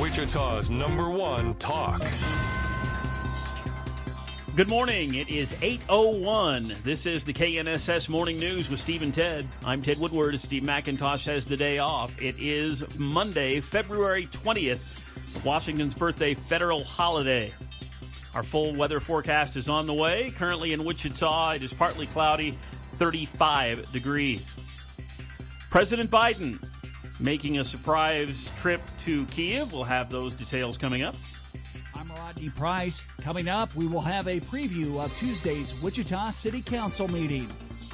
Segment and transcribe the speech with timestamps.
[0.00, 2.02] Wichita's number one talk.
[4.56, 5.14] Good morning.
[5.14, 6.82] It is 8.01.
[6.82, 9.46] This is the KNSS Morning News with Steve and Ted.
[9.64, 10.38] I'm Ted Woodward.
[10.40, 12.20] Steve McIntosh has the day off.
[12.20, 17.52] It is Monday, February 20th, Washington's birthday federal holiday.
[18.34, 20.30] Our full weather forecast is on the way.
[20.30, 22.56] Currently in Wichita, it is partly cloudy,
[22.94, 24.44] 35 degrees.
[25.70, 26.62] President Biden
[27.20, 29.72] making a surprise trip to Kiev.
[29.72, 31.14] We'll have those details coming up.
[31.94, 33.02] I'm Rodney Price.
[33.20, 37.46] Coming up, we will have a preview of Tuesday's Wichita City Council meeting.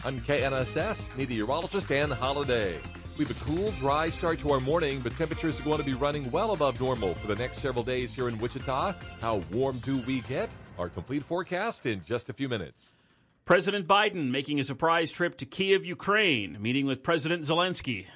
[0.05, 2.79] I'm KNSS meteorologist Dan Holiday.
[3.19, 5.95] We have a cool, dry start to our morning, but temperatures are going to be
[5.95, 8.95] running well above normal for the next several days here in Wichita.
[9.21, 10.51] How warm do we get?
[10.79, 12.91] Our complete forecast in just a few minutes.
[13.47, 18.07] President Biden making a surprise trip to Kiev, Ukraine, meeting with President Zelensky.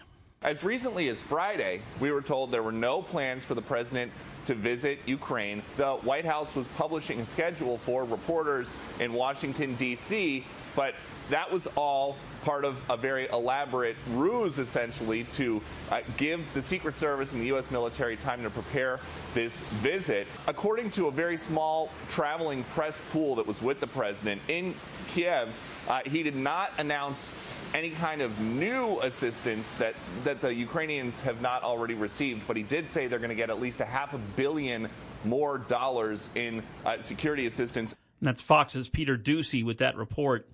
[0.43, 4.11] As recently as Friday, we were told there were no plans for the president
[4.47, 5.63] to visit Ukraine.
[5.77, 10.95] The White House was publishing a schedule for reporters in Washington, D.C., but
[11.29, 15.61] that was all part of a very elaborate ruse, essentially, to
[15.91, 17.71] uh, give the Secret Service and the U.S.
[17.71, 18.99] military time to prepare
[19.35, 20.27] this visit.
[20.47, 24.75] According to a very small traveling press pool that was with the president in
[25.09, 25.55] Kiev,
[25.87, 27.35] uh, he did not announce
[27.75, 29.95] any kind of new assistance that,
[30.25, 33.51] that the Ukrainians have not already received, but he did say they're going to get
[33.51, 34.89] at least a half a billion
[35.25, 37.93] more dollars in uh, security assistance.
[38.21, 40.49] And that's Fox's Peter Doocy with that report.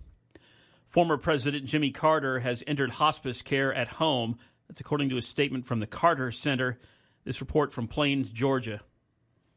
[0.88, 4.38] Former President Jimmy Carter has entered hospice care at home.
[4.68, 6.78] That's according to a statement from the Carter Center.
[7.24, 8.80] This report from Plains, Georgia.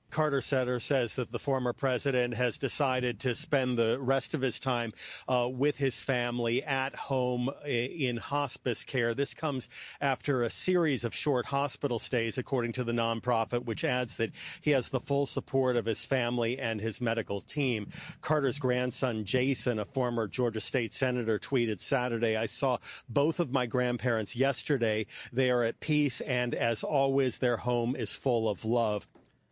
[0.09, 4.59] Carter Center says that the former president has decided to spend the rest of his
[4.59, 4.93] time
[5.27, 9.13] uh, with his family at home in hospice care.
[9.13, 9.69] This comes
[10.01, 14.31] after a series of short hospital stays, according to the nonprofit, which adds that
[14.61, 17.87] he has the full support of his family and his medical team.
[18.21, 22.77] Carter's grandson, Jason, a former Georgia state senator, tweeted Saturday, I saw
[23.07, 25.05] both of my grandparents yesterday.
[25.31, 29.07] They are at peace, and as always, their home is full of love.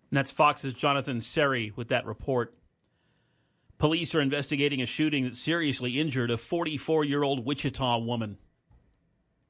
[0.10, 2.54] And that's Fox's Jonathan Serrie with that report.
[3.78, 8.38] Police are investigating a shooting that seriously injured a 44 year old Wichita woman.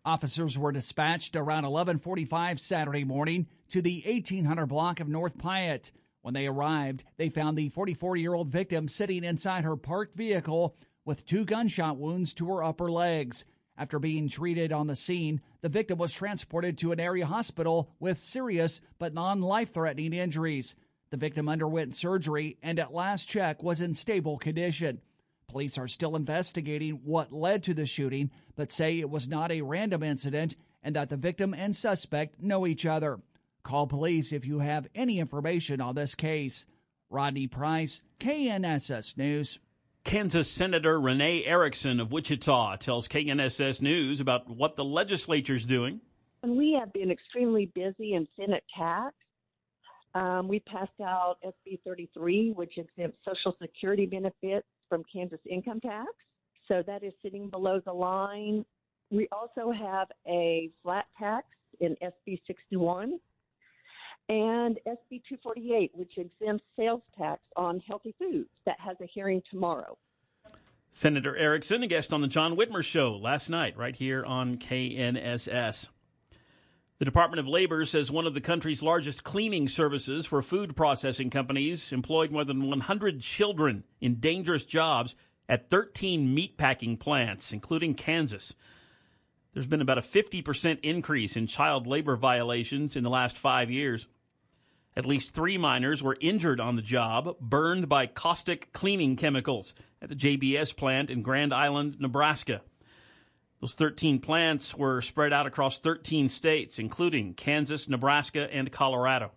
[0.03, 5.91] Officers were dispatched around 11:45 Saturday morning to the 1800 block of North Piatt.
[6.21, 10.75] When they arrived, they found the 44-year-old victim sitting inside her parked vehicle
[11.05, 13.45] with two gunshot wounds to her upper legs.
[13.77, 18.17] After being treated on the scene, the victim was transported to an area hospital with
[18.17, 20.75] serious but non life threatening injuries.
[21.09, 25.01] The victim underwent surgery and at last check was in stable condition.
[25.47, 29.61] Police are still investigating what led to the shooting, but say it was not a
[29.61, 33.19] random incident and that the victim and suspect know each other.
[33.63, 36.65] Call police if you have any information on this case.
[37.09, 39.59] Rodney Price, KNSS News.
[40.07, 45.99] Kansas Senator Renee Erickson of Wichita tells KNSS News about what the legislature's doing.
[46.43, 49.13] We have been extremely busy in Senate tax.
[50.15, 56.07] Um, we passed out SB 33, which exempts Social Security benefits from Kansas income tax.
[56.69, 58.63] So that is sitting below the line.
[59.11, 61.47] We also have a flat tax
[61.81, 63.19] in SB 61
[64.29, 68.49] and SB 248, which exempts sales tax on healthy foods.
[68.65, 69.97] That has a hearing tomorrow.
[70.91, 75.89] Senator Erickson, a guest on the John Whitmer Show last night, right here on KNSS.
[76.99, 81.29] The Department of Labor says one of the country's largest cleaning services for food processing
[81.29, 85.15] companies employed more than 100 children in dangerous jobs
[85.47, 88.55] at 13 meatpacking plants, including Kansas.
[89.53, 94.07] There's been about a 50% increase in child labor violations in the last five years.
[94.97, 100.09] At least three minors were injured on the job, burned by caustic cleaning chemicals at
[100.09, 102.61] the JBS plant in Grand Island, Nebraska.
[103.61, 109.33] Those 13 plants were spread out across 13 states, including Kansas, Nebraska, and Colorado.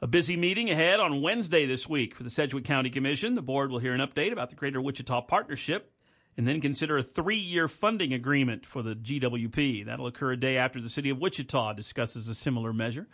[0.00, 3.34] A busy meeting ahead on Wednesday this week for the Sedgwick County Commission.
[3.34, 5.93] The board will hear an update about the Greater Wichita Partnership
[6.36, 9.86] and then consider a three year funding agreement for the GWP.
[9.86, 13.06] That'll occur a day after the city of Wichita discusses a similar measure.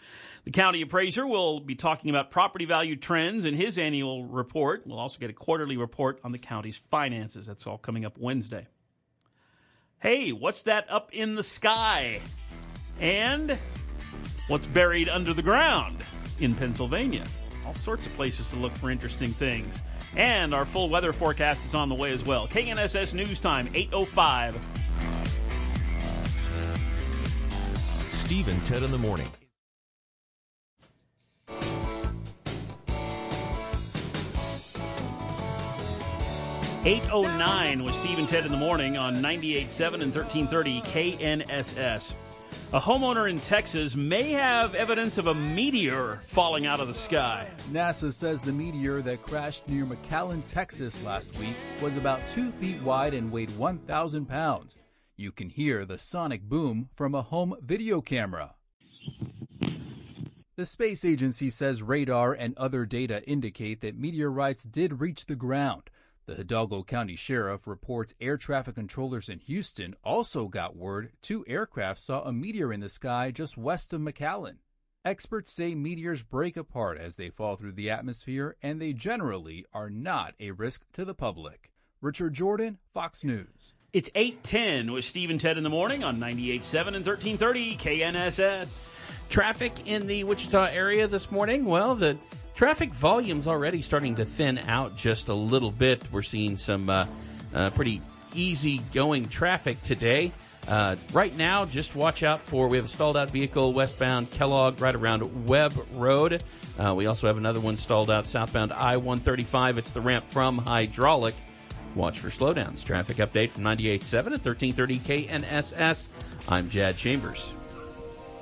[0.45, 4.87] The county appraiser will be talking about property value trends in his annual report.
[4.87, 7.47] We'll also get a quarterly report on the county's finances.
[7.47, 8.67] That's all coming up Wednesday.
[9.99, 12.21] Hey, what's that up in the sky?
[12.99, 13.59] And
[14.49, 16.03] what's buried under the ground
[16.39, 17.25] in Pennsylvania?
[17.67, 19.83] All sorts of places to look for interesting things.
[20.17, 22.49] And our full weather forecast is on the way as well.
[22.49, 24.59] KNSS News Time, 805.
[28.09, 29.29] Steve and Ted in the morning.
[36.87, 42.15] Eight oh nine with Steve and Ted in the morning on 98.7 and 1330 KNSS.
[42.73, 47.49] A homeowner in Texas may have evidence of a meteor falling out of the sky.
[47.73, 52.81] NASA says the meteor that crashed near McAllen, Texas last week was about two feet
[52.83, 54.79] wide and weighed 1,000 pounds.
[55.17, 58.55] You can hear the sonic boom from a home video camera.
[60.55, 65.91] The space agency says radar and other data indicate that meteorites did reach the ground.
[66.27, 72.01] The Hidalgo County Sheriff reports air traffic controllers in Houston also got word two aircraft
[72.01, 74.57] saw a meteor in the sky just west of McAllen.
[75.05, 79.89] Experts say meteors break apart as they fall through the atmosphere, and they generally are
[79.89, 81.73] not a risk to the public.
[82.03, 83.75] Richard Jordan, Fox News.
[83.93, 88.85] It's 810 with Steve and Ted in the morning on 98.7 and 1330 KNSS.
[89.31, 92.17] Traffic in the Wichita area this morning, well, the
[92.55, 96.03] traffic volume's already starting to thin out just a little bit.
[96.13, 97.07] We're seeing some uh,
[97.55, 98.01] uh, pretty
[98.35, 100.33] easy going traffic today.
[100.69, 104.81] Uh, right now, just watch out for we have a stalled out vehicle westbound Kellogg
[104.81, 106.45] right around Webb Road.
[106.79, 109.79] Uh, we also have another one stalled out southbound I 135.
[109.79, 111.35] It's the ramp from Hydraulic.
[111.95, 112.85] Watch for slowdowns.
[112.85, 116.07] Traffic update from 98.7 at 1330 KNSS.
[116.49, 117.55] I'm Jad Chambers.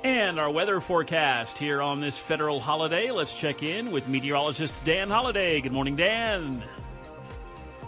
[0.03, 3.11] And our weather forecast here on this federal holiday.
[3.11, 5.59] Let's check in with meteorologist Dan Holliday.
[5.59, 6.63] Good morning, Dan.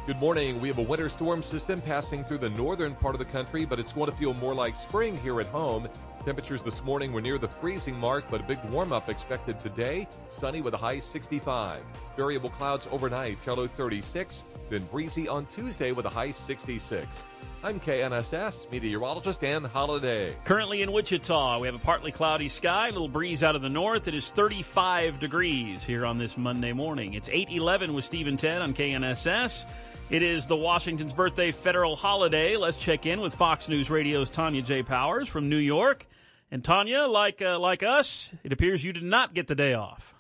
[0.08, 0.60] Good morning.
[0.60, 3.80] We have a winter storm system passing through the northern part of the country, but
[3.80, 5.88] it's going to feel more like spring here at home.
[6.25, 10.06] Temperatures this morning were near the freezing mark, but a big warm up expected today.
[10.31, 11.81] Sunny with a high 65.
[12.18, 14.44] Variable clouds overnight, low 36.
[14.69, 17.25] Then breezy on Tuesday with a high 66.
[17.63, 20.36] I'm KNSS meteorologist Dan Holiday.
[20.46, 23.69] Currently in Wichita, we have a partly cloudy sky, a little breeze out of the
[23.69, 24.08] north.
[24.08, 27.13] It is 35 degrees here on this Monday morning.
[27.13, 29.66] It's 8:11 with Steve and Ted on KNSS.
[30.10, 32.58] It is the Washington's birthday federal holiday.
[32.58, 34.81] Let's check in with Fox News Radio's Tanya J.
[34.81, 36.07] Powers from New York.
[36.50, 40.16] And Tanya, like uh, like us, it appears you did not get the day off.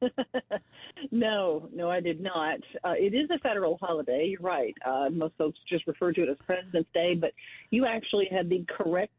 [1.10, 2.58] no, no, I did not.
[2.84, 4.26] Uh, it is a federal holiday.
[4.30, 4.74] You're right.
[4.84, 7.32] Uh, most folks just refer to it as President's Day, but
[7.70, 9.18] you actually had the correct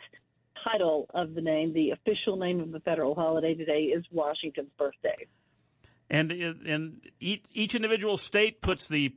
[0.64, 1.74] title of the name.
[1.74, 5.28] The official name of the federal holiday today is Washington's birthday.
[6.10, 9.14] And and each, each individual state puts the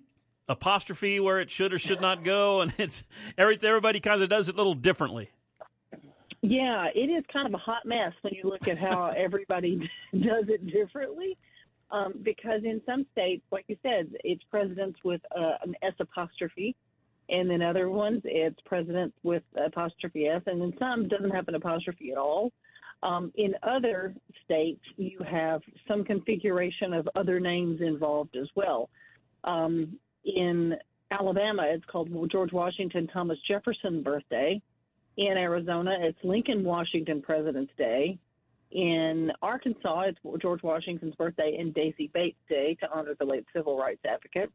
[0.49, 3.05] apostrophe where it should or should not go, and it's
[3.39, 5.31] every, everybody kind of does it a little differently.
[6.43, 9.77] Yeah, it is kind of a hot mess when you look at how everybody
[10.13, 11.37] does it differently.
[11.93, 16.77] Um, because in some states, like you said, it's presidents with uh, an S apostrophe,
[17.29, 21.57] and then other ones it's presidents with apostrophe S, and then some doesn't have an
[21.57, 22.53] apostrophe at all.
[23.03, 28.91] Um, in other states, you have some configuration of other names involved as well.
[29.45, 30.75] Um, in
[31.11, 34.61] Alabama, it's called George Washington Thomas Jefferson birthday.
[35.17, 38.19] In Arizona, it's Lincoln Washington President's Day.
[38.71, 43.77] In Arkansas, it's George Washington's birthday and Daisy Bates Day to honor the late civil
[43.77, 44.51] rights advocate.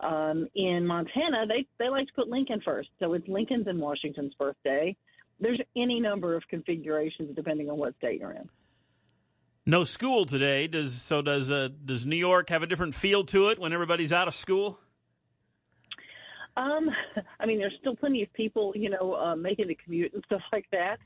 [0.00, 4.34] Um, in Montana, they they like to put Lincoln first, so it's Lincoln's and Washington's
[4.34, 4.96] birthday.
[5.38, 8.48] There's any number of configurations depending on what state you're in.
[9.64, 10.66] No school today.
[10.66, 11.22] Does so?
[11.22, 14.34] Does uh, does New York have a different feel to it when everybody's out of
[14.34, 14.80] school?
[16.56, 16.90] Um,
[17.40, 20.42] I mean, there's still plenty of people, you know, uh, making the commute and stuff
[20.52, 20.98] like that.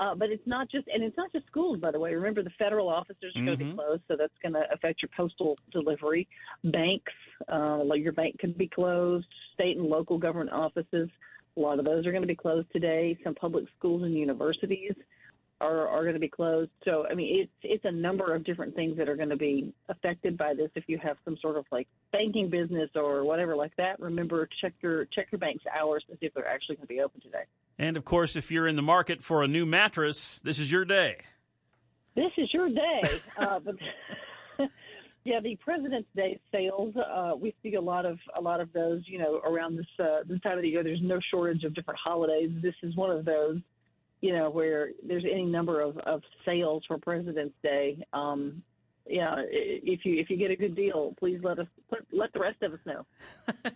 [0.00, 2.14] Uh, but it's not just, and it's not just schools, by the way.
[2.14, 3.46] Remember, the federal offices are mm-hmm.
[3.46, 6.26] going to be closed, so that's going to affect your postal delivery.
[6.64, 7.12] Banks,
[7.52, 9.26] uh, like your bank could be closed.
[9.52, 11.10] State and local government offices,
[11.56, 13.18] A lot of those are going to be closed today.
[13.22, 14.94] Some public schools and universities
[15.60, 16.70] are are going to be closed.
[16.84, 19.72] So I mean, it's it's a number of different things that are going to be
[19.88, 20.70] affected by this.
[20.74, 24.72] If you have some sort of like banking business or whatever like that, remember check
[24.80, 27.44] your check your bank's hours to see if they're actually going to be open today.
[27.78, 30.84] And of course, if you're in the market for a new mattress, this is your
[30.84, 31.18] day.
[32.14, 33.20] This is your day.
[33.38, 33.76] uh, but
[35.24, 39.02] yeah, the President's Day sales, uh, we see a lot of a lot of those.
[39.06, 42.00] You know, around this uh, this time of the year, there's no shortage of different
[42.02, 42.50] holidays.
[42.62, 43.58] This is one of those.
[44.20, 48.04] You know, where there's any number of, of sales for President's Day.
[48.12, 48.62] Um,
[49.06, 52.40] yeah, if you if you get a good deal, please let us let, let the
[52.40, 53.06] rest of us know.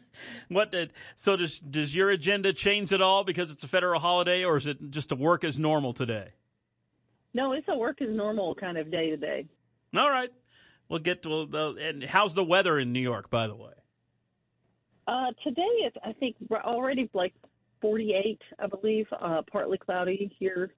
[0.49, 4.45] What did so does does your agenda change at all because it's a federal holiday,
[4.45, 6.35] or is it just to work as normal today?
[7.33, 9.47] No, it's a work as normal kind of day today.
[9.97, 10.31] All right,
[10.89, 13.73] we'll get to the and how's the weather in New York, by the way?
[15.07, 17.35] Uh, today it's I think we're already like
[17.85, 20.73] 48, I believe, uh, partly cloudy here.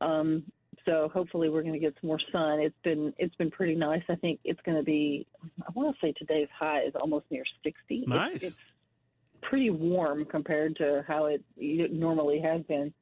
[0.00, 0.44] Um,
[0.84, 2.60] so hopefully we're going to get some more sun.
[2.60, 4.04] It's been it's been pretty nice.
[4.08, 5.26] I think it's going to be.
[5.60, 7.74] I want to say today's high is almost near 60.
[7.90, 8.42] It's- Nice.
[8.44, 8.56] It's,
[9.42, 12.92] pretty warm compared to how it, it normally has been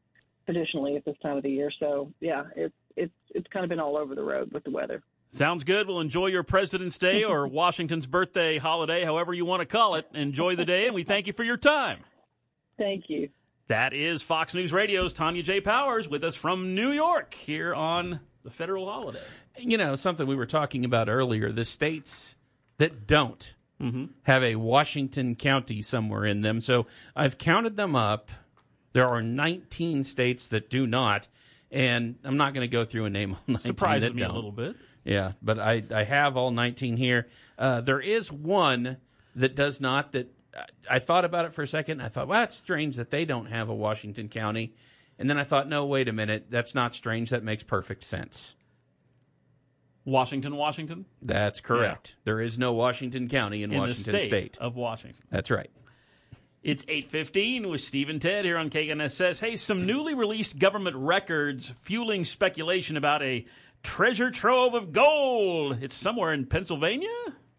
[0.45, 1.71] traditionally at this time of the year.
[1.81, 5.03] So yeah, it's it's it's kind of been all over the road with the weather.
[5.33, 5.87] Sounds good.
[5.87, 10.07] We'll enjoy your President's Day or Washington's birthday holiday, however you want to call it.
[10.15, 11.99] Enjoy the day, and we thank you for your time.
[12.79, 13.29] Thank you.
[13.69, 15.61] That is Fox News Radio's Tanya J.
[15.61, 19.21] Powers with us from New York here on the federal holiday.
[19.57, 22.37] You know, something we were talking about earlier the states
[22.79, 24.05] that don't Mm-hmm.
[24.23, 26.61] have a Washington County somewhere in them.
[26.61, 28.31] So I've counted them up.
[28.93, 31.27] There are 19 states that do not.
[31.73, 34.33] And I'm not going to go through and name all 19 Surprises that me don't.
[34.35, 34.77] little bit.
[35.05, 37.27] Yeah, but I, I have all 19 here.
[37.59, 38.99] Uh, there is one
[39.35, 40.13] that does not.
[40.13, 40.33] That
[40.91, 42.01] I thought about it for a second.
[42.01, 44.75] I thought, well, that's strange that they don't have a Washington County.
[45.19, 46.47] And then I thought, no, wait a minute.
[46.51, 47.31] That's not strange.
[47.31, 48.55] That makes perfect sense.
[50.05, 51.07] Washington, Washington?
[51.23, 52.17] That's correct.
[52.25, 54.59] There is no Washington County in, In Washington state, State.
[54.59, 55.23] of Washington.
[55.31, 55.71] That's right.
[56.63, 59.41] It's 8:15 with Steve and Ted here on KNSS.
[59.41, 63.45] Hey, some newly released government records fueling speculation about a
[63.83, 65.83] treasure trove of gold.
[65.83, 67.09] It's somewhere in Pennsylvania.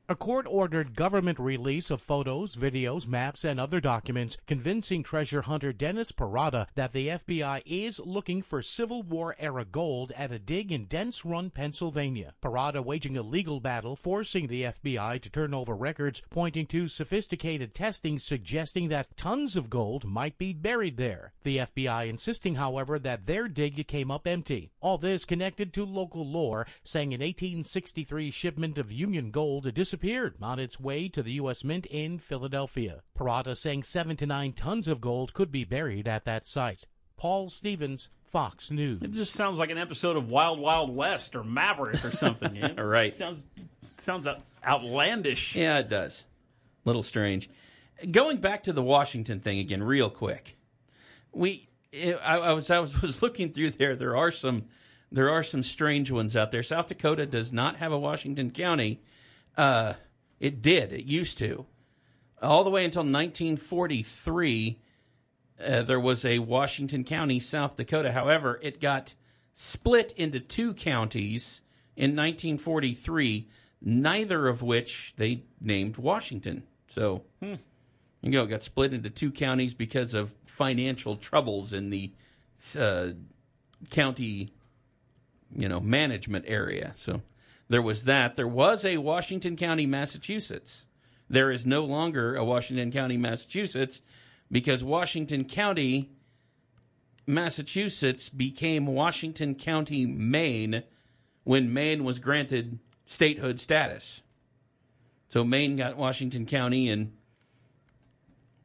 [0.07, 5.73] A court ordered government release of photos, videos, maps, and other documents convincing treasure hunter
[5.73, 10.71] Dennis Parada that the FBI is looking for Civil War era gold at a dig
[10.71, 12.35] in Dents Run, Pennsylvania.
[12.39, 17.73] Parada waging a legal battle forcing the FBI to turn over records pointing to sophisticated
[17.73, 21.33] testing suggesting that tons of gold might be buried there.
[21.41, 24.69] The FBI insisting, however, that their dig came up empty.
[24.81, 30.59] All this connected to local lore, saying an 1863 shipment of Union gold disappeared on
[30.59, 31.63] its way to the U.S.
[31.63, 33.01] Mint in Philadelphia.
[33.17, 36.83] Parada saying seven to nine tons of gold could be buried at that site.
[37.15, 39.01] Paul Stevens, Fox News.
[39.01, 42.57] It just sounds like an episode of Wild Wild West or Maverick or something.
[42.57, 42.73] Yeah?
[42.77, 43.13] Right.
[43.13, 43.41] Sounds
[43.97, 44.27] sounds
[44.65, 45.55] outlandish.
[45.55, 46.25] Yeah, it does.
[46.83, 47.49] Little strange.
[48.11, 50.57] Going back to the Washington thing again, real quick.
[51.31, 53.95] We, I, I was, I was, was looking through there.
[53.95, 54.65] There are some,
[55.09, 56.63] there are some strange ones out there.
[56.63, 58.99] South Dakota does not have a Washington County.
[59.57, 59.93] Uh,
[60.39, 60.91] it did.
[60.93, 61.65] It used to.
[62.41, 64.79] All the way until 1943,
[65.65, 68.11] uh, there was a Washington County, South Dakota.
[68.11, 69.15] However, it got
[69.55, 71.61] split into two counties
[71.95, 73.47] in 1943,
[73.81, 76.63] neither of which they named Washington.
[76.93, 77.55] So, Hmm.
[78.21, 82.11] you go, it got split into two counties because of financial troubles in the
[82.77, 83.09] uh,
[83.89, 84.49] county,
[85.55, 86.93] you know, management area.
[86.97, 87.21] So,
[87.67, 88.35] there was that.
[88.35, 90.85] There was a Washington County, Massachusetts.
[91.29, 94.01] There is no longer a Washington County, Massachusetts,
[94.51, 96.11] because Washington County,
[97.25, 100.83] Massachusetts became Washington County, Maine,
[101.43, 104.21] when Maine was granted statehood status.
[105.29, 107.13] So Maine got Washington County, and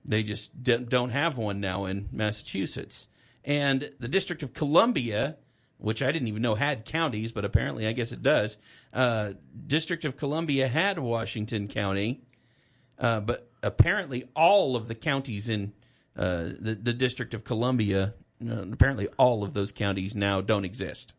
[0.04, 3.06] they just don't have one now in Massachusetts.
[3.44, 5.36] And the District of Columbia,
[5.80, 8.56] which I didn't even know had counties, but apparently I guess it does.
[8.92, 9.32] Uh,
[9.66, 12.22] District of Columbia had Washington County,
[12.98, 15.72] uh, but apparently all of the counties in
[16.16, 18.14] uh, the the District of Columbia,
[18.46, 21.14] uh, apparently all of those counties now don't exist.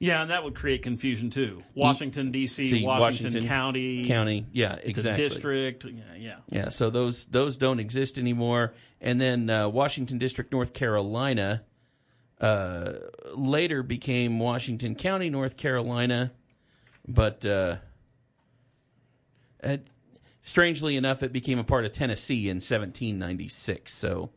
[0.00, 1.62] Yeah, and that would create confusion too.
[1.74, 5.28] Washington D.C., See, Washington, Washington County, County, yeah, exactly.
[5.28, 5.84] district.
[5.84, 6.36] Yeah, yeah.
[6.50, 8.74] Yeah, so those those don't exist anymore.
[9.00, 11.62] And then uh, Washington District, North Carolina,
[12.44, 12.98] uh,
[13.34, 16.30] later became Washington County, North Carolina.
[17.08, 17.76] But uh,
[19.62, 19.78] uh,
[20.42, 23.94] strangely enough, it became a part of Tennessee in 1796.
[23.94, 24.28] So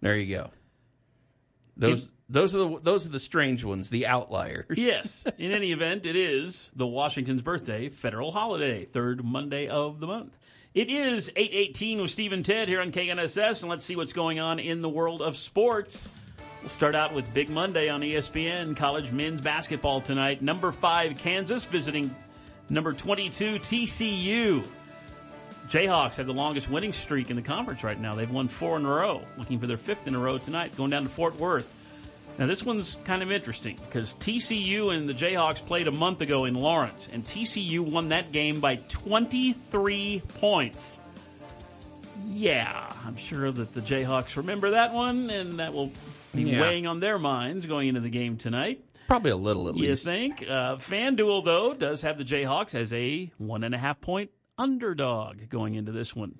[0.00, 0.50] there you go.
[1.76, 4.66] Those those are the those are the strange ones, the outliers.
[4.76, 5.24] Yes.
[5.38, 10.36] In any event, it is the Washington's birthday, federal holiday, third Monday of the month.
[10.74, 14.40] It is 818 with Steve and Ted here on KNSS, and let's see what's going
[14.40, 16.08] on in the world of sports.
[16.60, 18.76] We'll start out with Big Monday on ESPN.
[18.76, 20.42] College men's basketball tonight.
[20.42, 22.14] Number five, Kansas visiting
[22.68, 24.66] number 22, TCU.
[25.68, 28.14] Jayhawks have the longest winning streak in the conference right now.
[28.14, 30.90] They've won four in a row, looking for their fifth in a row tonight, going
[30.90, 31.74] down to Fort Worth.
[32.38, 36.44] Now, this one's kind of interesting because TCU and the Jayhawks played a month ago
[36.44, 40.98] in Lawrence, and TCU won that game by 23 points.
[42.26, 45.90] Yeah, I'm sure that the Jayhawks remember that one, and that will
[46.34, 46.60] be Yeah.
[46.60, 48.84] weighing on their minds going into the game tonight.
[49.06, 50.04] Probably a little at You least.
[50.04, 50.42] think?
[50.42, 55.48] Uh, FanDuel, though, does have the Jayhawks as a one and a half point underdog
[55.48, 56.38] going into this one.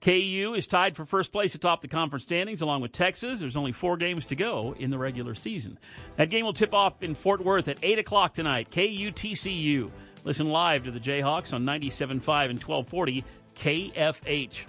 [0.00, 3.40] KU is tied for first place atop the conference standings along with Texas.
[3.40, 5.78] There's only four games to go in the regular season.
[6.16, 8.70] That game will tip off in Fort Worth at 8 o'clock tonight.
[8.70, 9.90] KU TCU.
[10.24, 13.24] Listen live to the Jayhawks on 97.5 and 1240
[13.56, 14.66] KFH.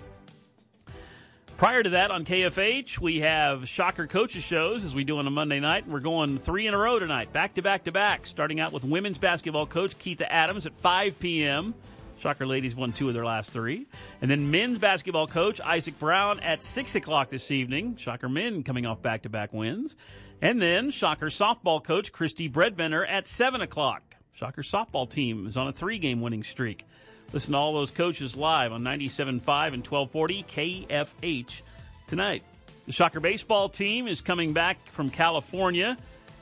[1.57, 5.29] Prior to that, on KFH, we have Shocker Coaches shows as we do on a
[5.29, 5.87] Monday night.
[5.87, 8.83] We're going three in a row tonight, back to back to back, starting out with
[8.83, 11.73] women's basketball coach Keitha Adams at 5 p.m.
[12.19, 13.87] Shocker ladies won two of their last three.
[14.21, 17.95] And then men's basketball coach Isaac Brown at 6 o'clock this evening.
[17.95, 19.95] Shocker men coming off back to back wins.
[20.41, 24.15] And then Shocker softball coach Kristi Bredbenner at 7 o'clock.
[24.33, 26.83] Shocker softball team is on a three game winning streak.
[27.33, 31.61] Listen to all those coaches live on 97.5 and 1240 KFH
[32.07, 32.43] tonight.
[32.85, 35.97] The Shocker baseball team is coming back from California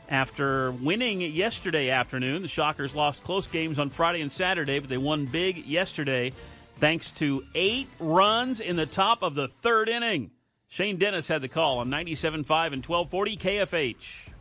[0.10, 2.42] after winning yesterday afternoon.
[2.42, 6.34] The Shockers lost close games on Friday and Saturday, but they won big yesterday
[6.75, 10.32] thanks to eight runs in the top of the third inning.
[10.68, 14.33] Shane Dennis had the call on 97.5 and 1240 KFH.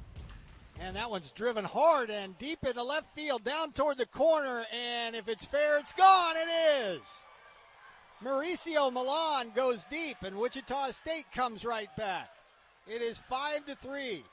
[0.85, 4.65] And that one's driven hard and deep into left field, down toward the corner.
[4.73, 6.35] And if it's fair, it's gone.
[6.37, 7.21] It is.
[8.23, 12.31] Mauricio Milan goes deep, and Wichita State comes right back.
[12.89, 14.25] It is five to three.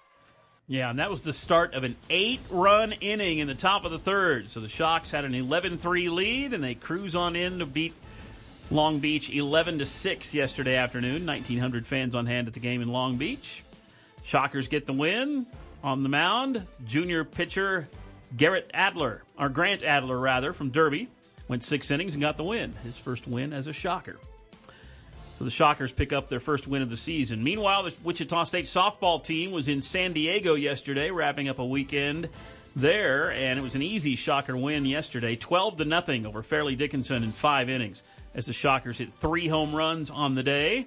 [0.68, 3.92] Yeah, and that was the start of an eight run inning in the top of
[3.92, 4.52] the third.
[4.52, 7.94] So the Shocks had an 11 3 lead, and they cruise on in to beat
[8.72, 11.26] Long Beach 11 to 6 yesterday afternoon.
[11.26, 13.64] 1,900 fans on hand at the game in Long Beach.
[14.24, 15.48] Shockers get the win
[15.84, 16.66] on the mound.
[16.86, 17.88] Junior pitcher
[18.36, 21.08] Garrett Adler, or Grant Adler, rather, from Derby,
[21.48, 22.74] went six innings and got the win.
[22.84, 24.18] His first win as a Shocker.
[25.40, 27.44] So the Shockers pick up their first win of the season.
[27.44, 32.28] Meanwhile, the Wichita State softball team was in San Diego yesterday, wrapping up a weekend
[32.76, 37.24] there, and it was an easy Shocker win yesterday, 12 to nothing over Fairleigh Dickinson
[37.24, 38.04] in five innings.
[38.36, 40.86] As the Shockers hit three home runs on the day,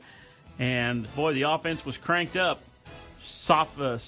[0.59, 2.63] and boy, the offense was cranked up.
[3.21, 3.99] Soft, uh,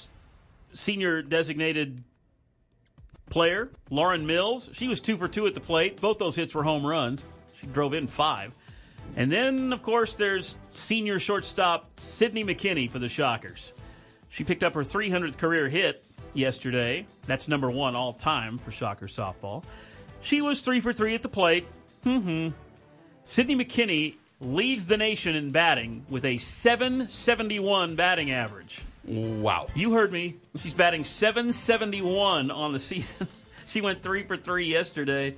[0.74, 2.02] senior designated
[3.30, 6.00] player Lauren Mills, she was two for two at the plate.
[6.00, 7.22] Both those hits were home runs.
[7.60, 8.52] She drove in five.
[9.16, 13.72] And then, of course, there's senior shortstop Sydney McKinney for the Shockers.
[14.28, 17.06] She picked up her 300th career hit yesterday.
[17.26, 19.62] That's number one all time for Shocker softball.
[20.22, 21.64] She was three for three at the plate.
[22.02, 22.48] hmm
[23.26, 28.80] Sydney McKinney leads the nation in batting with a 771 batting average.
[29.06, 29.66] Wow.
[29.74, 30.36] You heard me.
[30.60, 33.28] She's batting 771 on the season.
[33.68, 35.34] she went three for three yesterday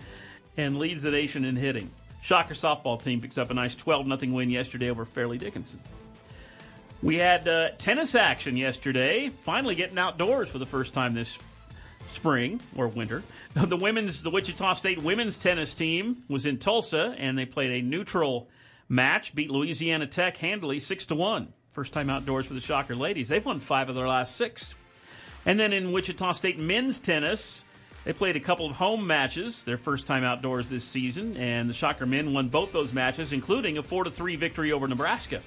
[0.56, 1.90] and leads the nation in hitting.
[2.22, 5.80] Shocker softball team picks up a nice 12 0 win yesterday over Fairleigh Dickinson.
[7.02, 11.38] We had uh, tennis action yesterday, finally getting outdoors for the first time this
[12.10, 13.22] spring or winter.
[13.56, 17.80] The women's, the Wichita State women's tennis team was in Tulsa and they played a
[17.82, 18.50] neutral
[18.86, 21.54] match, beat Louisiana Tech handily six to one.
[21.76, 23.28] First time outdoors for the Shocker ladies.
[23.28, 24.74] They've won five of their last six.
[25.44, 27.64] And then in Wichita State men's tennis,
[28.04, 31.74] they played a couple of home matches, their first time outdoors this season, and the
[31.74, 35.42] Shocker men won both those matches, including a four to three victory over Nebraska.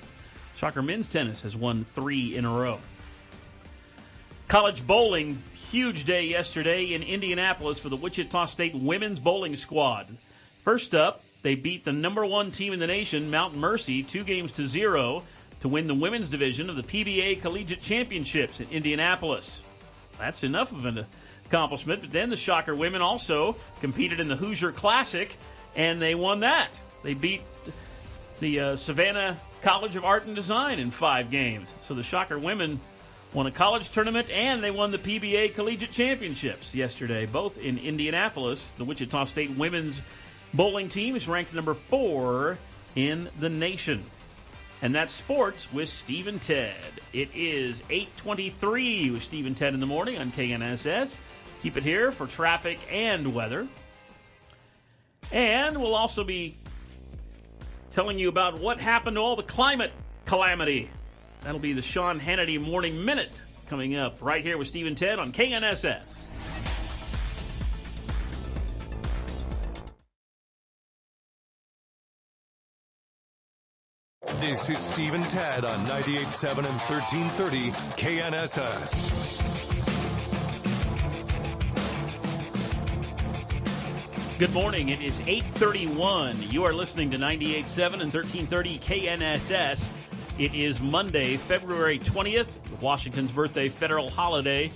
[0.55, 2.77] Shocker men's tennis has won three in a row.
[4.47, 10.15] College bowling, huge day yesterday in Indianapolis for the Wichita State women's bowling squad.
[10.63, 14.51] First up, they beat the number one team in the nation, Mount Mercy, two games
[14.51, 15.23] to zero
[15.62, 19.63] to win the women's division of the PBA Collegiate Championships in Indianapolis.
[20.17, 21.06] That's enough of an
[21.45, 22.02] accomplishment.
[22.02, 25.36] But then the Shocker women also competed in the Hoosier Classic,
[25.76, 26.80] and they won that.
[27.04, 27.41] They beat
[28.39, 31.69] the uh, Savannah College of Art and Design in five games.
[31.88, 32.80] So the Shocker women
[33.34, 38.74] won a college tournament and they won the PBA Collegiate Championships yesterday, both in Indianapolis.
[38.78, 40.02] The Wichita State women's
[40.54, 42.58] bowling team is ranked number four
[42.95, 44.04] in the nation.
[44.81, 46.85] And that's sports with Steve and Ted.
[47.11, 51.17] It is 823 with Steve and Ted in the morning on KNSS.
[51.61, 53.67] Keep it here for traffic and weather.
[55.31, 56.55] And we'll also be
[57.91, 59.91] telling you about what happened to all the climate
[60.25, 60.89] calamity.
[61.41, 65.19] That'll be the Sean Hannity Morning Minute coming up right here with Steve and Ted
[65.19, 66.03] on KNSS.
[74.39, 78.89] This is Steve and Ted on 98.7 and 1330 KNSS.
[84.39, 84.88] Good morning.
[84.88, 86.54] It is 8:31.
[86.54, 89.89] You are listening to 98.7 and 1330 KNSS.
[90.38, 94.71] It is Monday, February 20th, Washington's birthday federal holiday.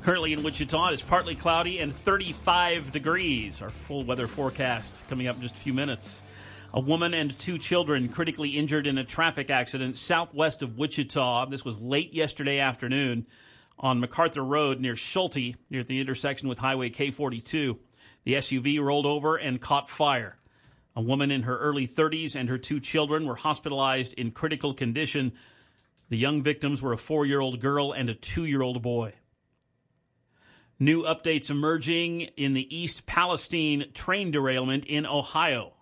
[0.00, 3.60] Currently in Wichita, it's partly cloudy and 35 degrees.
[3.60, 6.22] Our full weather forecast coming up in just a few minutes.
[6.76, 11.46] A woman and two children critically injured in a traffic accident southwest of Wichita.
[11.46, 13.28] This was late yesterday afternoon
[13.78, 17.78] on MacArthur Road near Schulte, near the intersection with Highway K42.
[18.24, 20.36] The SUV rolled over and caught fire.
[20.96, 25.32] A woman in her early 30s and her two children were hospitalized in critical condition.
[26.08, 29.12] The young victims were a four year old girl and a two year old boy.
[30.80, 35.73] New updates emerging in the East Palestine train derailment in Ohio.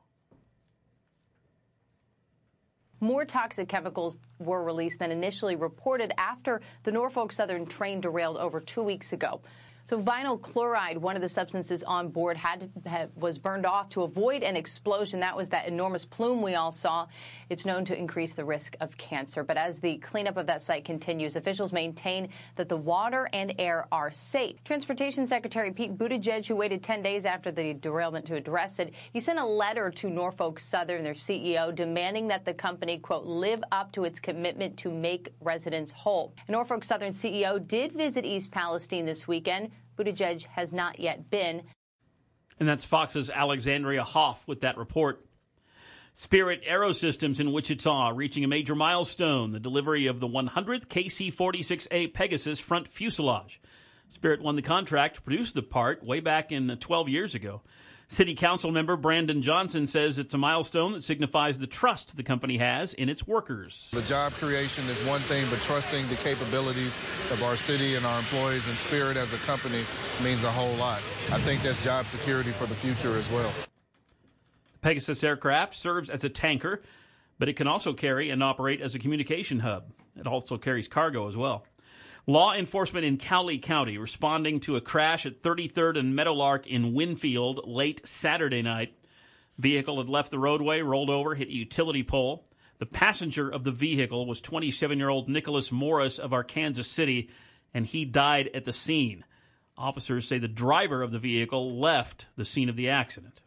[3.02, 8.60] More toxic chemicals were released than initially reported after the Norfolk Southern train derailed over
[8.60, 9.40] two weeks ago.
[9.84, 14.02] So vinyl chloride, one of the substances on board, had have, was burned off to
[14.02, 15.18] avoid an explosion.
[15.18, 17.08] That was that enormous plume we all saw.
[17.50, 19.42] It's known to increase the risk of cancer.
[19.42, 23.88] But as the cleanup of that site continues, officials maintain that the water and air
[23.90, 24.62] are safe.
[24.62, 29.18] Transportation Secretary Pete Buttigieg, who waited 10 days after the derailment to address it, he
[29.18, 33.90] sent a letter to Norfolk Southern, their CEO, demanding that the company, quote, live up
[33.92, 36.32] to its commitment to make residents whole.
[36.48, 39.71] Norfolk Southern CEO did visit East Palestine this weekend.
[39.96, 41.62] Buttigieg has not yet been.
[42.58, 45.24] And that's Fox's Alexandria Hoff with that report.
[46.14, 52.12] Spirit Aerosystems in Wichita reaching a major milestone the delivery of the 100th KC 46A
[52.12, 53.60] Pegasus front fuselage.
[54.10, 57.62] Spirit won the contract to produce the part way back in uh, 12 years ago.
[58.12, 62.58] City Council member Brandon Johnson says it's a milestone that signifies the trust the company
[62.58, 63.88] has in its workers.
[63.94, 66.98] The job creation is one thing, but trusting the capabilities
[67.30, 69.82] of our city and our employees and Spirit as a company
[70.22, 71.00] means a whole lot.
[71.30, 73.50] I think that's job security for the future as well.
[74.74, 76.82] The Pegasus aircraft serves as a tanker,
[77.38, 79.90] but it can also carry and operate as a communication hub.
[80.20, 81.64] It also carries cargo as well.
[82.26, 87.66] Law enforcement in Cowley County responding to a crash at 33rd and Meadowlark in Winfield
[87.66, 88.94] late Saturday night.
[89.58, 92.46] Vehicle had left the roadway, rolled over, hit a utility pole.
[92.78, 97.28] The passenger of the vehicle was 27 year old Nicholas Morris of Arkansas City,
[97.74, 99.24] and he died at the scene.
[99.76, 103.40] Officers say the driver of the vehicle left the scene of the accident.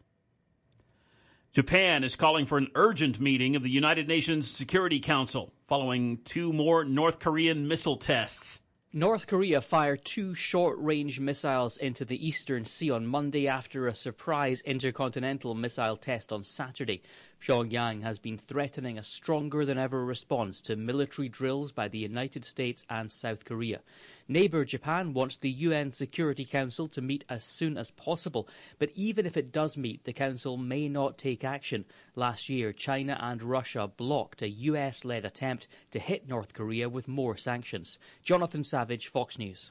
[1.54, 6.52] Japan is calling for an urgent meeting of the United Nations Security Council following two
[6.52, 8.60] more North Korean missile tests.
[8.92, 13.94] North Korea fired two short range missiles into the Eastern Sea on Monday after a
[13.94, 17.02] surprise intercontinental missile test on Saturday.
[17.40, 22.44] Pyongyang has been threatening a stronger than ever response to military drills by the United
[22.44, 23.80] States and South Korea.
[24.28, 29.24] Neighbour Japan wants the UN Security Council to meet as soon as possible, but even
[29.24, 31.84] if it does meet, the Council may not take action.
[32.16, 37.06] Last year, China and Russia blocked a US led attempt to hit North Korea with
[37.06, 37.98] more sanctions.
[38.22, 39.70] Jonathan Savage, Fox News.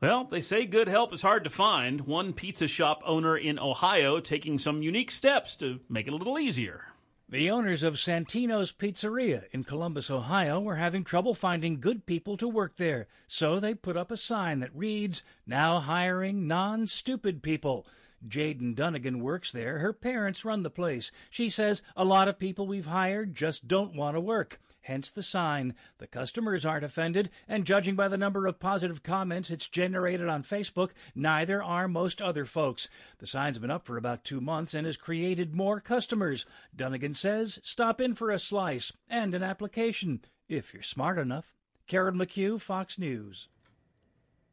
[0.00, 2.00] Well, they say good help is hard to find.
[2.02, 6.38] One pizza shop owner in Ohio taking some unique steps to make it a little
[6.38, 6.89] easier.
[7.30, 12.48] The owners of Santino's Pizzeria in Columbus, Ohio, were having trouble finding good people to
[12.48, 17.86] work there, so they put up a sign that reads, Now hiring non stupid people.
[18.26, 19.78] Jaden Dunnigan works there.
[19.78, 21.12] Her parents run the place.
[21.30, 24.58] She says a lot of people we've hired just don't want to work.
[24.82, 25.74] Hence the sign.
[25.98, 30.42] The customers aren't offended, and judging by the number of positive comments it's generated on
[30.42, 32.88] Facebook, neither are most other folks.
[33.18, 36.46] The sign's been up for about two months and has created more customers.
[36.74, 41.54] Dunnigan says stop in for a slice and an application, if you're smart enough.
[41.86, 43.48] Karen McHugh, Fox News.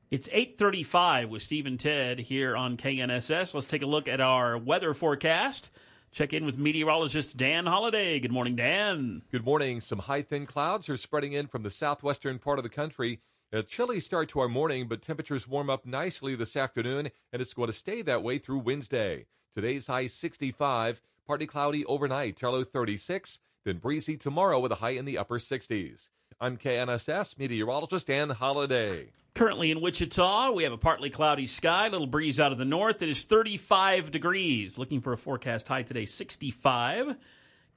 [0.09, 3.53] It's 8:35 with Steve and Ted here on KNSS.
[3.53, 5.69] Let's take a look at our weather forecast.
[6.17, 8.19] Check in with meteorologist Dan Holliday.
[8.19, 9.21] Good morning, Dan.
[9.31, 9.79] Good morning.
[9.81, 13.19] Some high thin clouds are spreading in from the southwestern part of the country.
[13.51, 17.53] A chilly start to our morning, but temperatures warm up nicely this afternoon, and it's
[17.53, 19.27] going to stay that way through Wednesday.
[19.53, 25.05] Today's high 65, Partly cloudy overnight, low 36, then breezy tomorrow with a high in
[25.05, 26.09] the upper 60s.
[26.39, 29.07] I'm KNSS meteorologist Dan Holiday.
[29.33, 32.65] Currently in Wichita, we have a partly cloudy sky, a little breeze out of the
[32.65, 33.01] north.
[33.01, 34.77] It is 35 degrees.
[34.77, 37.15] Looking for a forecast high today, 65.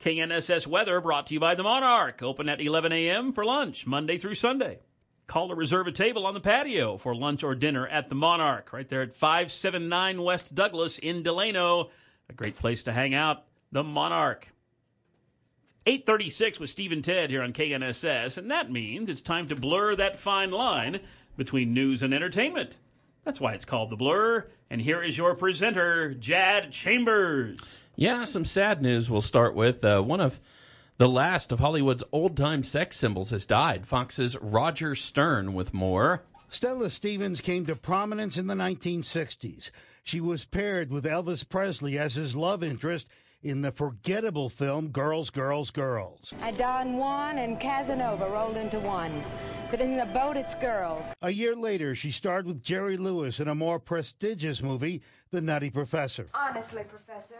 [0.05, 2.23] KNSS weather brought to you by the Monarch.
[2.23, 3.33] Open at 11 a.m.
[3.33, 4.81] for lunch, Monday through Sunday.
[5.27, 8.75] Call to reserve a table on the patio for lunch or dinner at the Monarch,
[8.75, 11.89] right there at 579 West Douglas in Delano.
[12.29, 14.49] A great place to hang out, the Monarch.
[15.87, 19.97] 836 with Steve and Ted here on KNSS, and that means it's time to blur
[19.97, 21.01] that fine line
[21.37, 22.77] between news and entertainment.
[23.25, 24.47] That's why it's called The Blur.
[24.71, 27.59] And here is your presenter, Jad Chambers.
[27.97, 29.85] Yeah, some sad news we'll start with.
[29.85, 30.41] Uh, one of
[30.99, 33.87] the last of Hollywood's old time sex symbols has died.
[33.87, 36.23] Fox's Roger Stern with more.
[36.51, 39.71] Stella Stevens came to prominence in the 1960s.
[40.03, 43.07] She was paired with Elvis Presley as his love interest
[43.43, 46.33] in the forgettable film Girls, Girls, Girls.
[46.41, 49.25] I Don Juan and Casanova rolled into one.
[49.71, 51.07] But in the boat, it's girls.
[51.23, 55.71] A year later, she starred with Jerry Lewis in a more prestigious movie, The Nutty
[55.71, 56.27] Professor.
[56.35, 57.37] Honestly, Professor,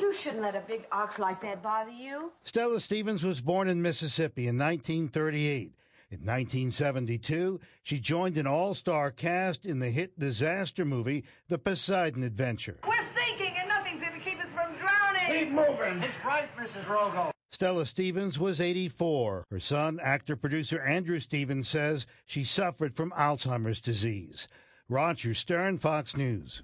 [0.00, 2.32] you shouldn't let a big ox like that bother you.
[2.44, 5.72] Stella Stevens was born in Mississippi in 1938.
[6.10, 12.22] In 1972, she joined an all star cast in the hit disaster movie, The Poseidon
[12.22, 12.78] Adventure.
[12.86, 15.37] We're sinking and nothing's going to keep us from drowning.
[15.48, 16.02] Keep moving.
[16.02, 16.84] It's right, Mrs.
[16.84, 17.30] Rogo.
[17.52, 19.44] Stella Stevens was 84.
[19.50, 24.46] Her son, actor producer Andrew Stevens, says she suffered from Alzheimer's disease.
[24.90, 26.62] Roger Stern, Fox News.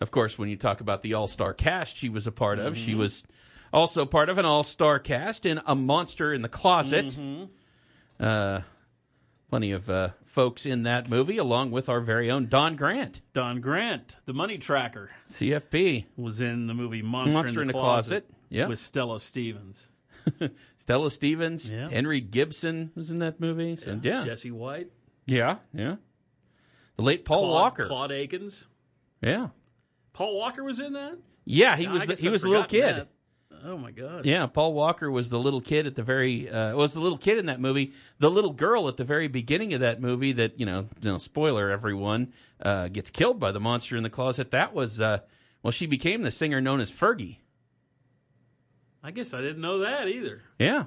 [0.00, 2.76] Of course, when you talk about the all star cast she was a part of,
[2.76, 3.24] she was
[3.72, 7.06] also part of an all star cast in A Monster in the Closet.
[7.06, 7.44] Mm-hmm.
[8.20, 8.60] Uh,
[9.48, 13.20] plenty of uh, folks in that movie, along with our very own Don Grant.
[13.32, 18.28] Don Grant, the money tracker, CFP, was in the movie Monster, Monster in the, Closet.
[18.48, 18.66] Yeah.
[18.68, 19.88] with Stella Stevens.
[20.76, 21.88] Stella Stevens, Yeah.
[21.88, 23.76] Henry Gibson was in that movie.
[23.76, 24.24] So, yeah.
[24.24, 24.90] Jesse White,
[25.26, 25.96] Yeah, yeah.
[26.96, 27.86] The late Paul Claude, Walker.
[27.86, 28.68] Claude Akins.
[29.20, 29.48] Yeah.
[30.12, 31.18] Paul Walker was in that.
[31.44, 32.82] Yeah, he I was the, he was the little kid.
[32.96, 33.08] that.
[33.66, 34.26] Oh my god.
[34.26, 37.38] Yeah, Paul Walker was the little kid at the very uh, was the little kid
[37.38, 37.92] in that movie.
[38.18, 41.18] The little girl at the very beginning of that movie that you know, you know
[41.18, 44.50] spoiler everyone uh, gets killed by the monster in the closet.
[44.50, 45.20] That was uh,
[45.62, 47.38] well, she became the singer known as Fergie.
[49.02, 50.42] I guess I didn't know that either.
[50.58, 50.84] Yeah,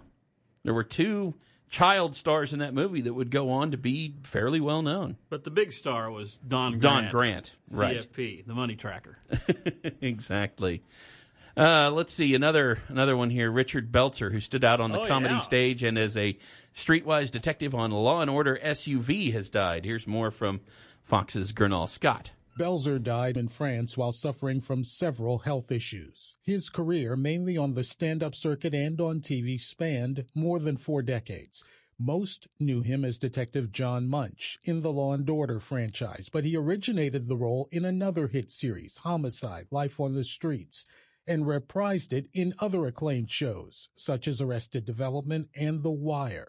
[0.63, 1.34] there were two
[1.70, 5.18] child stars in that movie that would go on to be fairly well known.
[5.30, 6.82] But the big star was Don Grant.
[6.82, 7.98] Don Grant, right.
[7.98, 9.18] CFP, the money tracker.
[10.02, 10.84] exactly.
[11.58, 13.50] Uh, let's see another another one here.
[13.52, 15.39] Richard Belzer, who stood out on the Oh, comedy yeah.
[15.39, 16.38] stage and as a
[16.76, 19.84] streetwise detective on Law and Order SVU, has died.
[19.84, 20.62] Here's more from
[21.04, 22.32] Fox's Gernal Scott.
[22.60, 26.36] Belzer died in France while suffering from several health issues.
[26.43, 31.02] His career, mainly on the stand up circuit and on TV, spanned more than four
[31.02, 31.63] decades.
[32.00, 36.56] Most knew him as Detective John Munch in the Law and Order franchise, but he
[36.56, 40.86] originated the role in another hit series, Homicide Life on the Streets,
[41.28, 46.48] and reprised it in other acclaimed shows, such as Arrested Development and The Wire.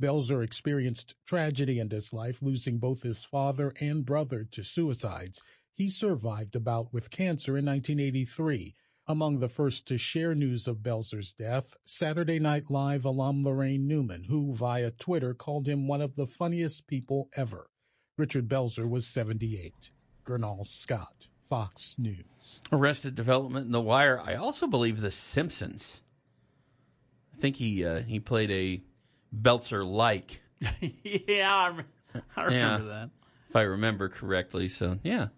[0.00, 5.42] Belzer experienced tragedy in his life, losing both his father and brother to suicides.
[5.74, 8.76] He survived a bout with cancer in 1983.
[9.06, 14.24] Among the first to share news of Belzer's death, Saturday Night Live alum Laraine Newman,
[14.24, 17.70] who via Twitter called him one of the funniest people ever.
[18.16, 19.90] Richard Belzer was 78.
[20.26, 22.60] Gernal Scott, Fox News.
[22.72, 24.22] Arrested Development and The Wire.
[24.24, 26.00] I also believe The Simpsons.
[27.34, 28.82] I think he uh, he played a
[29.36, 30.40] Belzer like.
[31.02, 31.84] yeah, I, rem-
[32.36, 32.88] I remember Yeah.
[32.92, 33.10] that.
[33.48, 34.68] if I remember correctly.
[34.68, 35.28] So yeah,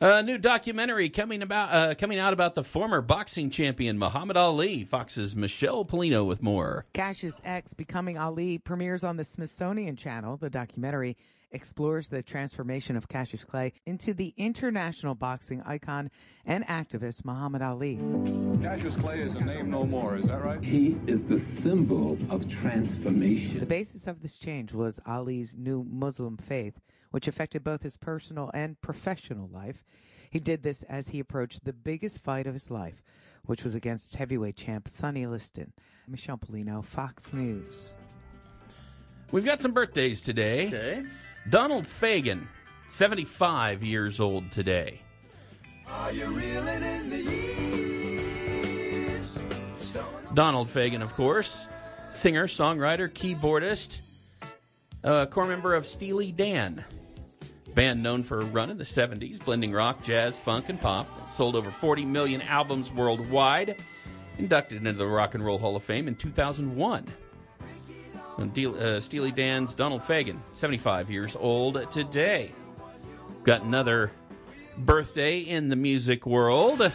[0.00, 4.84] a new documentary coming about uh, coming out about the former boxing champion Muhammad Ali.
[4.84, 6.86] Fox's Michelle Pollino with more.
[6.94, 10.38] Cassius X Becoming Ali premieres on the Smithsonian Channel.
[10.38, 11.16] The documentary
[11.50, 16.10] explores the transformation of Cassius Clay into the international boxing icon
[16.44, 17.98] and activist Muhammad Ali.
[18.62, 20.62] Cassius Clay is a name no more, is that right?
[20.62, 23.60] He is the symbol of transformation.
[23.60, 26.80] The basis of this change was Ali's new Muslim faith,
[27.10, 29.84] which affected both his personal and professional life.
[30.30, 33.02] He did this as he approached the biggest fight of his life,
[33.44, 35.72] which was against heavyweight champ Sonny Liston.
[36.08, 37.94] Michelle Pollino, Fox News.
[39.32, 40.68] We've got some birthdays today.
[40.68, 41.02] Okay.
[41.48, 42.46] Donald Fagen,
[42.88, 45.00] seventy-five years old today.
[45.86, 47.26] Are you reeling in the?
[50.34, 51.66] Donald Fagen, of course,
[52.12, 54.00] singer, songwriter, keyboardist,
[55.02, 56.84] uh, core member of Steely Dan.
[57.74, 61.06] Band known for a run in the 70s, blending rock, jazz, funk, and pop.
[61.30, 63.76] Sold over 40 million albums worldwide.
[64.38, 67.06] Inducted into the Rock and Roll Hall of Fame in 2001.
[68.38, 72.52] Uh, Steely Dan's Donald Fagen, 75 years old today.
[73.44, 74.10] Got another
[74.76, 76.92] birthday in the music world.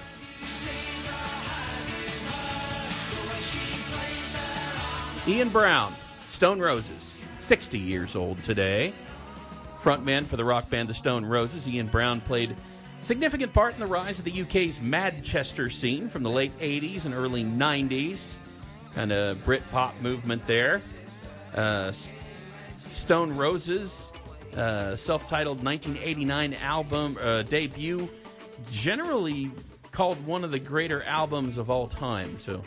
[5.27, 5.95] Ian Brown,
[6.29, 8.93] Stone Roses, 60 years old today.
[9.81, 12.55] Frontman for the rock band The Stone Roses, Ian Brown played
[13.01, 17.15] significant part in the rise of the UK's Manchester scene from the late 80s and
[17.15, 18.33] early 90s.
[18.93, 20.81] Kind of Brit pop movement there.
[21.55, 21.91] Uh,
[22.91, 24.11] Stone Roses,
[24.55, 28.09] uh, self titled 1989 album uh, debut,
[28.71, 29.51] generally
[29.91, 32.37] called one of the greater albums of all time.
[32.39, 32.61] So,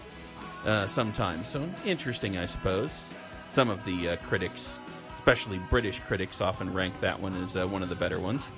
[0.64, 1.48] uh, sometimes.
[1.48, 3.02] So, interesting, I suppose.
[3.50, 4.80] Some of the uh, critics,
[5.18, 8.48] especially British critics, often rank that one as uh, one of the better ones.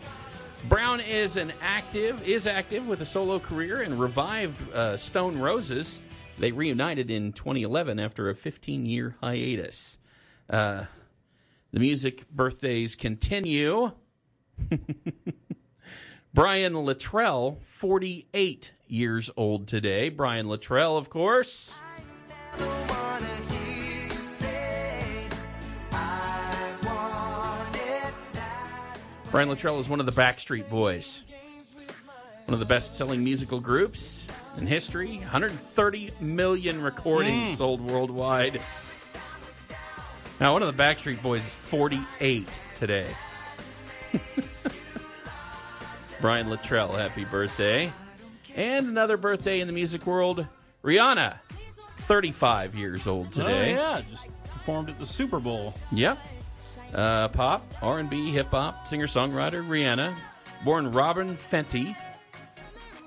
[0.69, 6.01] Brown is an active is active with a solo career and revived uh, Stone Roses.
[6.39, 9.96] They reunited in 2011 after a 15 year hiatus.
[10.49, 10.85] Uh,
[11.73, 13.93] the music birthdays continue.
[16.35, 20.09] Brian Littrell, 48 years old today.
[20.09, 21.73] Brian Littrell, of course.
[29.31, 31.23] Brian Littrell is one of the Backstreet Boys,
[32.47, 34.25] one of the best selling musical groups
[34.57, 35.19] in history.
[35.19, 37.57] 130 million recordings Mm.
[37.57, 38.61] sold worldwide.
[40.39, 43.07] Now, one of the Backstreet Boys is 48 today.
[46.21, 47.91] Brian Littrell, happy birthday.
[48.55, 50.47] And another birthday in the music world,
[50.85, 51.39] Rihanna,
[52.01, 53.73] 35 years old today.
[53.75, 55.73] Oh, yeah, just performed at the Super Bowl.
[55.93, 56.19] Yep.
[56.95, 60.15] Uh, pop, R&B, hip hop, singer songwriter Rihanna,
[60.65, 61.97] born Robyn Fenty,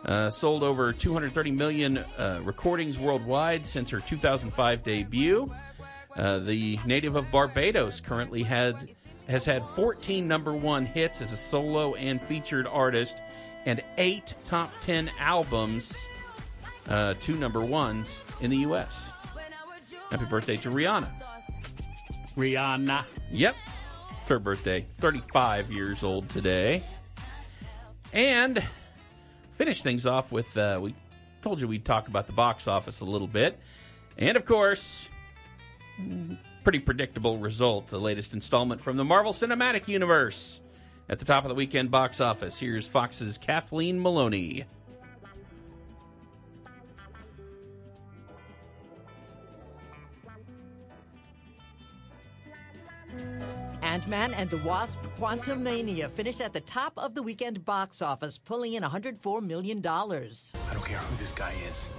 [0.06, 5.52] uh, sold over 230 million uh, recordings worldwide since her 2005 debut.
[6.16, 8.90] Uh, the native of Barbados currently had
[9.28, 13.22] has had 14 number one hits as a solo and featured artist,
[13.68, 15.96] and eight top 10 albums,
[16.88, 19.12] uh, two number ones in the U.S.
[20.10, 21.10] Happy birthday to Rihanna.
[22.36, 23.06] Rihanna.
[23.32, 23.56] Yep.
[24.22, 24.82] It's her birthday.
[24.82, 26.84] 35 years old today.
[28.12, 28.64] And
[29.56, 30.96] finish things off with uh, we
[31.44, 33.60] told you we'd talk about the box office a little bit.
[34.18, 35.08] And of course,
[36.64, 40.62] pretty predictable result the latest installment from the Marvel Cinematic Universe.
[41.08, 44.66] At the top of the weekend box office, here's Fox's Kathleen Maloney.
[53.82, 58.74] Ant-Man and the Wasp Quantumania finished at the top of the weekend box office, pulling
[58.74, 59.80] in $104 million.
[59.80, 60.14] I
[60.74, 61.90] don't care who this guy is.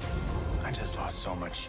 [0.64, 1.68] I just lost so much.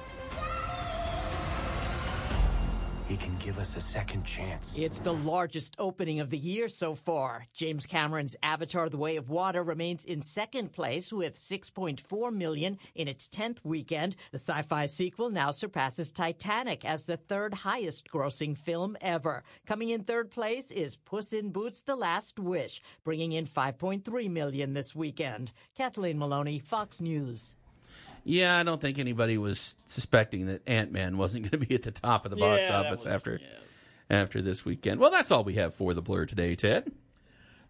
[3.11, 4.79] He can give us a second chance.
[4.79, 7.45] It's the largest opening of the year so far.
[7.53, 13.09] James Cameron's Avatar The Way of Water remains in second place with 6.4 million in
[13.09, 14.15] its 10th weekend.
[14.31, 19.43] The sci-fi sequel now surpasses Titanic as the third highest grossing film ever.
[19.65, 24.71] Coming in third place is Puss in Boots: The Last Wish, bringing in 5.3 million
[24.71, 25.51] this weekend.
[25.75, 27.57] Kathleen Maloney, Fox News.
[28.23, 31.81] Yeah, I don't think anybody was suspecting that Ant Man wasn't going to be at
[31.83, 33.39] the top of the box Yeah, office was- after
[34.09, 34.99] after this weekend.
[34.99, 36.91] Well, that's all we have for the blur today, Ted.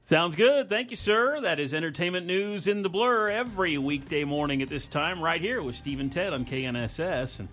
[0.09, 0.67] Sounds good.
[0.69, 1.39] Thank you, sir.
[1.41, 5.61] That is entertainment news in the blur every weekday morning at this time, right here
[5.61, 7.39] with Steve and Ted on KNSS.
[7.39, 7.47] And,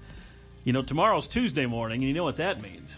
[0.65, 2.95] you know, tomorrow's Tuesday morning, and you know what that means.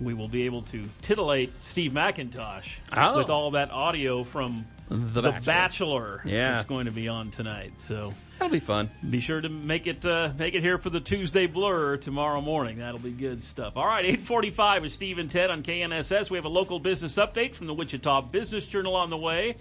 [0.00, 3.16] We will be able to titillate Steve McIntosh Oh.
[3.18, 5.44] with all that audio from The The Bachelor.
[5.44, 6.22] Bachelor.
[6.24, 6.56] Yeah.
[6.56, 7.74] That's going to be on tonight.
[7.76, 8.90] So that'll be fun.
[9.08, 12.78] Be sure to make it uh, make it here for the Tuesday blur tomorrow morning.
[12.78, 13.76] That'll be good stuff.
[13.76, 16.28] All right, 845 with Steve and Ted on KNSS.
[16.28, 19.56] We have a local business update from the Wichita Business Journal on the way.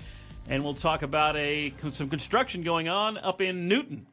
[0.47, 4.07] And we'll talk about a some construction going on up in Newton.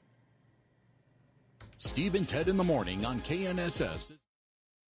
[1.76, 4.12] Steve and Ted in the morning on KNSS.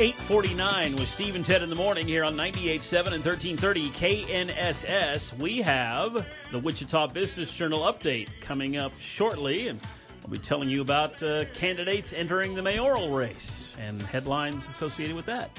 [0.00, 3.58] Eight forty nine with Steve and Ted in the morning here on 98.7 and thirteen
[3.58, 5.36] thirty KNSS.
[5.36, 9.78] We have the Wichita Business Journal update coming up shortly, and
[10.24, 15.26] I'll be telling you about uh, candidates entering the mayoral race and headlines associated with
[15.26, 15.50] that.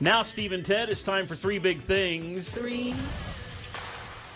[0.00, 2.50] Now, Steve and Ted, it's time for three big things.
[2.50, 2.94] Three.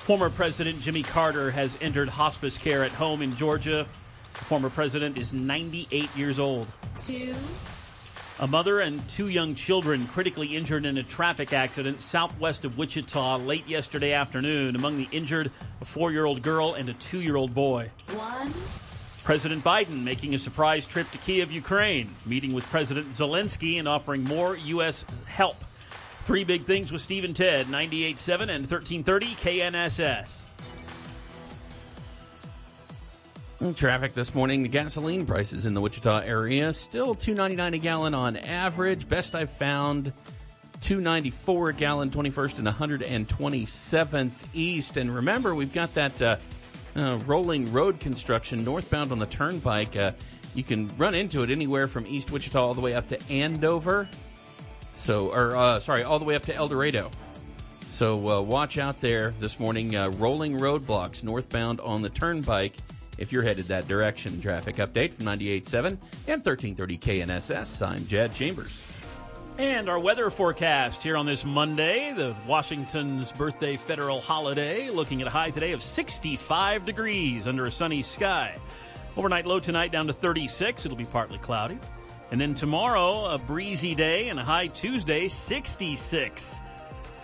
[0.04, 3.88] Former President Jimmy Carter has entered hospice care at home in Georgia.
[4.34, 6.68] The former president is 98 years old.
[6.96, 7.34] Two.
[8.38, 13.36] A mother and two young children critically injured in a traffic accident southwest of Wichita
[13.36, 14.74] late yesterday afternoon.
[14.74, 17.90] Among the injured, a four year old girl and a two year old boy.
[18.14, 18.52] One.
[19.22, 24.24] President Biden making a surprise trip to Kiev, Ukraine, meeting with President Zelensky and offering
[24.24, 25.04] more U.S.
[25.28, 25.56] help.
[26.22, 30.42] Three big things with Steve and Ted, 98.7 and 1330 KNSS.
[33.70, 38.36] Traffic this morning, the gasoline prices in the Wichita area still 2.99 a gallon on
[38.36, 39.08] average.
[39.08, 40.12] Best I've found
[40.80, 44.96] 294 a gallon 21st and 127th east.
[44.96, 46.36] And remember, we've got that uh,
[46.96, 49.96] uh, rolling road construction northbound on the turnpike.
[49.96, 50.10] Uh,
[50.56, 54.08] you can run into it anywhere from East Wichita all the way up to Andover.
[54.96, 57.12] So, or uh, sorry, all the way up to El Dorado.
[57.92, 59.94] So uh, watch out there this morning.
[59.94, 62.74] Uh, rolling roadblocks northbound on the turnpike
[63.18, 64.40] if you're headed that direction.
[64.40, 67.86] Traffic update from 98.7 and 1330 KNSS.
[67.86, 68.84] I'm Jed Chambers.
[69.58, 75.28] And our weather forecast here on this Monday, the Washington's birthday federal holiday, looking at
[75.28, 78.56] a high today of 65 degrees under a sunny sky.
[79.16, 80.86] Overnight low tonight down to 36.
[80.86, 81.78] It'll be partly cloudy.
[82.30, 86.61] And then tomorrow, a breezy day and a high Tuesday, 66.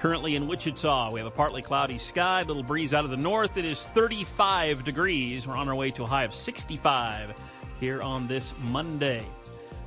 [0.00, 3.16] Currently in Wichita, we have a partly cloudy sky, a little breeze out of the
[3.16, 3.56] north.
[3.56, 5.48] It is 35 degrees.
[5.48, 7.34] We're on our way to a high of 65
[7.80, 9.26] here on this Monday.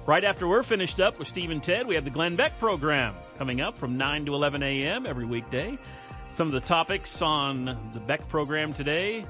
[0.05, 3.16] Right after we're finished up with Steve and Ted, we have the Glenn Beck program
[3.38, 5.05] coming up from 9 to 11 a.m.
[5.05, 5.78] every weekday.
[6.36, 9.24] Some of the topics on the Beck program today.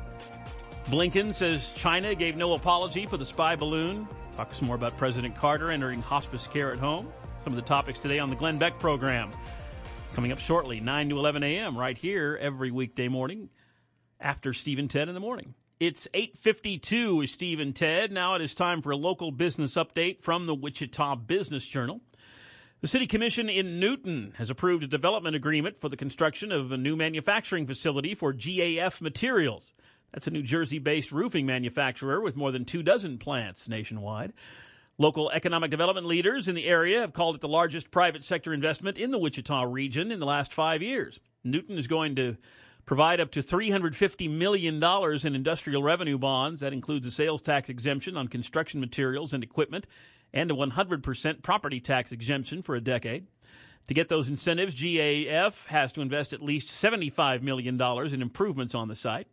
[0.85, 4.07] Blinken says China gave no apology for the spy balloon.
[4.35, 7.07] Talk some more about President Carter entering hospice care at home.
[7.43, 9.29] Some of the topics today on the Glenn Beck program.
[10.13, 11.77] Coming up shortly, 9 to 11 a.m.
[11.77, 13.49] right here every weekday morning
[14.19, 15.53] after Steve and Ted in the morning.
[15.79, 18.11] It's 8:52 with Steve and Ted.
[18.11, 22.01] Now it is time for a local business update from the Wichita Business Journal.
[22.81, 26.77] The City Commission in Newton has approved a development agreement for the construction of a
[26.77, 29.73] new manufacturing facility for GAF Materials.
[30.11, 34.33] That's a New Jersey-based roofing manufacturer with more than two dozen plants nationwide.
[35.01, 38.99] Local economic development leaders in the area have called it the largest private sector investment
[38.99, 41.19] in the Wichita region in the last five years.
[41.43, 42.37] Newton is going to
[42.85, 44.75] provide up to $350 million
[45.25, 46.61] in industrial revenue bonds.
[46.61, 49.87] That includes a sales tax exemption on construction materials and equipment
[50.33, 53.25] and a 100% property tax exemption for a decade.
[53.87, 58.87] To get those incentives, GAF has to invest at least $75 million in improvements on
[58.87, 59.25] the site.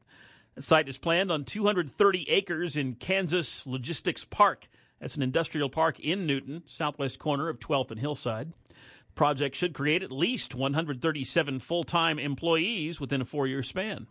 [0.55, 4.67] The site is planned on 230 acres in Kansas Logistics Park.
[5.01, 8.53] That's an industrial park in Newton, southwest corner of 12th and Hillside.
[8.69, 14.07] The project should create at least 137 full time employees within a four year span.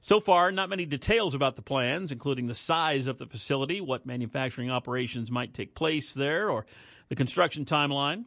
[0.00, 4.06] So far, not many details about the plans, including the size of the facility, what
[4.06, 6.66] manufacturing operations might take place there, or
[7.08, 8.24] the construction timeline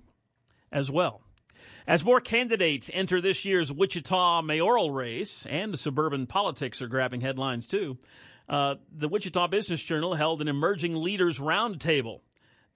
[0.71, 1.21] as well.
[1.87, 7.67] As more candidates enter this year's Wichita mayoral race, and suburban politics are grabbing headlines
[7.67, 7.97] too,
[8.51, 12.19] uh, the Wichita Business Journal held an emerging leaders roundtable,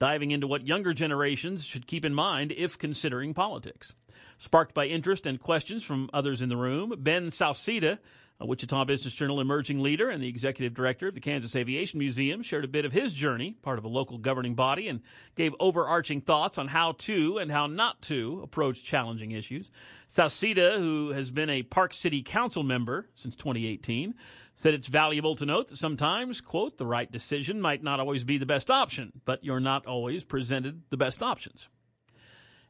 [0.00, 3.92] diving into what younger generations should keep in mind if considering politics.
[4.38, 7.98] Sparked by interest and questions from others in the room, Ben Sauceda,
[8.40, 12.42] A Wichita Business Journal emerging leader and the executive director of the Kansas Aviation Museum
[12.42, 15.02] shared a bit of his journey, part of a local governing body, and
[15.34, 19.70] gave overarching thoughts on how to and how not to approach challenging issues.
[20.14, 24.14] Sauceda, who has been a Park City Council member since 2018,
[24.56, 28.38] said it's valuable to note that sometimes, quote, the right decision might not always be
[28.38, 31.68] the best option, but you're not always presented the best options.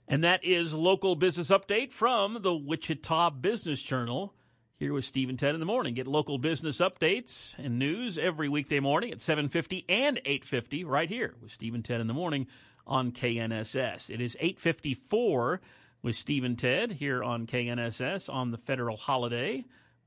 [0.09, 4.35] And that is local business update from the Wichita Business Journal.
[4.79, 5.95] Here with Steve and Ted in the morning.
[5.95, 11.35] Get local business updates and news every weekday morning at 7:50 and 8:50 right here
[11.41, 12.47] with Steve and Ted in the morning
[12.87, 14.11] on KNSS.
[14.11, 15.63] It is 8:54
[16.03, 19.65] with Steve and Ted here on KNSS on the federal holiday.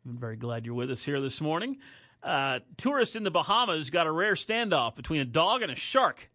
[0.08, 1.78] I'm very glad you're with us here this morning.
[2.24, 6.30] Uh, tourists in the Bahamas got a rare standoff between a dog and a shark.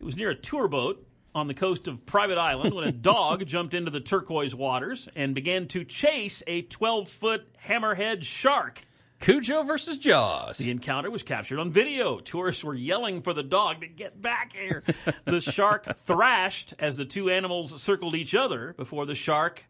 [0.00, 3.44] It was near a tour boat on the coast of Private Island when a dog
[3.46, 8.82] jumped into the turquoise waters and began to chase a 12 foot hammerhead shark.
[9.20, 10.58] Cujo versus Jaws.
[10.58, 12.18] The encounter was captured on video.
[12.18, 14.84] Tourists were yelling for the dog to get back here.
[15.24, 19.64] the shark thrashed as the two animals circled each other before the shark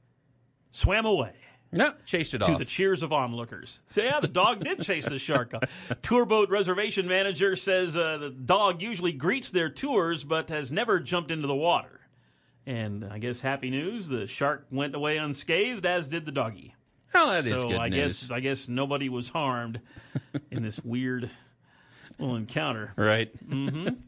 [0.72, 1.34] swam away.
[1.74, 2.52] No, chased it to off.
[2.52, 3.80] To the cheers of onlookers.
[3.86, 5.52] So, yeah, the dog did chase the shark.
[6.02, 11.00] Tour boat reservation manager says uh, the dog usually greets their tours, but has never
[11.00, 12.00] jumped into the water.
[12.66, 16.74] And I guess happy news: the shark went away unscathed, as did the doggy.
[17.14, 18.20] Oh, that is so good I news.
[18.22, 19.80] guess I guess nobody was harmed
[20.50, 21.30] in this weird
[22.18, 22.92] little encounter.
[22.96, 23.30] Right.
[23.48, 23.88] hmm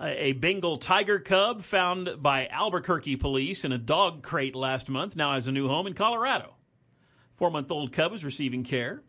[0.00, 5.14] A a Bengal tiger cub found by Albuquerque police in a dog crate last month
[5.14, 6.54] now has a new home in Colorado.
[7.36, 9.02] Four month old cub is receiving care.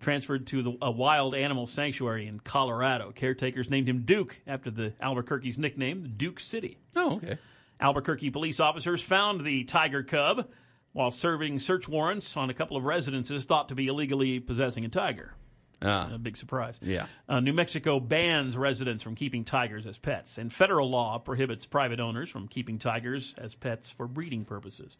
[0.00, 3.10] Transferred to the, a wild animal sanctuary in Colorado.
[3.10, 6.78] Caretakers named him Duke after the Albuquerque's nickname, Duke City.
[6.94, 7.38] Oh, okay.
[7.80, 10.48] Albuquerque police officers found the tiger cub
[10.92, 14.88] while serving search warrants on a couple of residences thought to be illegally possessing a
[14.88, 15.34] tiger.
[15.80, 16.10] Ah.
[16.12, 16.78] A big surprise.
[16.82, 17.06] Yeah.
[17.28, 22.00] Uh, New Mexico bans residents from keeping tigers as pets, and federal law prohibits private
[22.00, 24.96] owners from keeping tigers as pets for breeding purposes.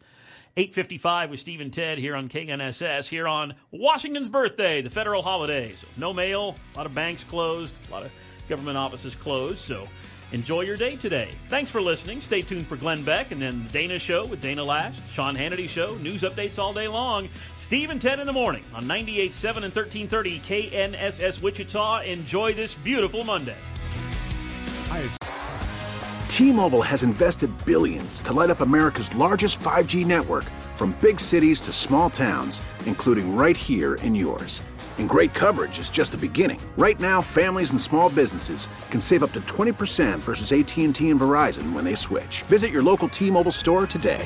[0.57, 5.83] 855 with Steve and Ted here on KNSS, here on Washington's birthday, the federal holidays.
[5.97, 8.11] No mail, a lot of banks closed, a lot of
[8.47, 9.87] government offices closed, so
[10.31, 11.29] enjoy your day today.
[11.49, 12.21] Thanks for listening.
[12.21, 15.69] Stay tuned for Glenn Beck and then the Dana Show with Dana Loesch, Sean Hannity
[15.69, 17.29] Show, news updates all day long.
[17.69, 21.99] Steve and Ted in the morning on 98.7 and 1330 KNSS Wichita.
[21.99, 23.53] Enjoy this beautiful Monday.
[26.27, 31.71] T-Mobile has invested billions to light up America's largest 5G network from big cities to
[31.71, 34.63] small towns, including right here in yours.
[34.97, 36.59] And great coverage is just the beginning.
[36.75, 41.73] Right now, families and small businesses can save up to 20% versus AT&T and Verizon
[41.73, 42.41] when they switch.
[42.45, 44.25] Visit your local T-Mobile store today.